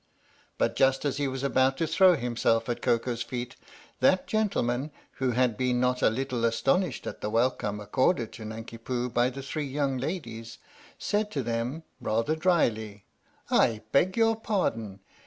But 0.57 0.75
just 0.75 1.05
as 1.05 1.17
he 1.17 1.27
was 1.27 1.43
about 1.43 1.77
to 1.77 1.85
throw 1.85 2.15
himself 2.15 2.67
at 2.67 2.81
Koko's 2.81 3.21
feet, 3.21 3.55
that 3.99 4.25
gentleman, 4.25 4.89
who 5.17 5.29
had 5.33 5.55
been 5.55 5.79
not 5.79 6.01
a 6.01 6.09
little 6.09 6.43
astonished 6.43 7.05
at 7.05 7.21
the 7.21 7.29
welcome 7.29 7.79
accorded 7.79 8.31
to 8.33 8.45
Nanki 8.45 8.79
Poo 8.79 9.09
by 9.09 9.29
the 9.29 9.43
three 9.43 9.67
young 9.67 9.99
ladies, 9.99 10.57
said 10.97 11.29
to 11.29 11.43
them, 11.43 11.83
rather 12.01 12.35
drily:" 12.35 13.05
I 13.51 13.83
beg 13.91 14.17
your 14.17 14.35
pardon. 14.35 15.01